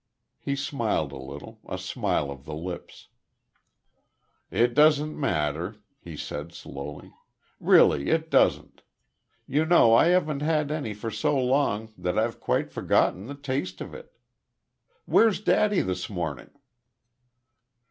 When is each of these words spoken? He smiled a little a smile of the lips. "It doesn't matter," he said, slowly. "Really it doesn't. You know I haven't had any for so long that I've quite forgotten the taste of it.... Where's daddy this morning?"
He 0.39 0.55
smiled 0.55 1.11
a 1.11 1.17
little 1.17 1.59
a 1.69 1.77
smile 1.77 2.31
of 2.31 2.43
the 2.43 2.55
lips. 2.55 3.09
"It 4.49 4.73
doesn't 4.73 5.15
matter," 5.15 5.75
he 5.99 6.17
said, 6.17 6.53
slowly. 6.53 7.13
"Really 7.59 8.09
it 8.09 8.31
doesn't. 8.31 8.81
You 9.45 9.63
know 9.63 9.93
I 9.93 10.07
haven't 10.07 10.41
had 10.41 10.71
any 10.71 10.95
for 10.95 11.11
so 11.11 11.37
long 11.39 11.93
that 11.99 12.17
I've 12.17 12.39
quite 12.39 12.71
forgotten 12.71 13.27
the 13.27 13.35
taste 13.35 13.79
of 13.79 13.93
it.... 13.93 14.17
Where's 15.05 15.39
daddy 15.39 15.81
this 15.81 16.09
morning?" 16.09 16.49